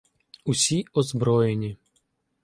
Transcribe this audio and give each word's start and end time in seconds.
Усі 0.45 0.85
озброєні. 0.93 1.77